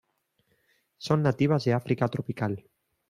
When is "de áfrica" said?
1.63-2.07